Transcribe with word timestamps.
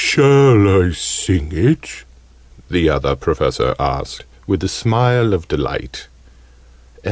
"Shall 0.03 0.67
I 0.81 0.93
sing 0.93 1.51
it?" 1.51 2.05
the 2.71 2.89
Other 2.89 3.15
Professor 3.15 3.75
asked, 3.79 4.25
with 4.47 4.63
a 4.63 4.67
smile 4.67 5.31
of 5.31 5.47
delight. 5.47 6.07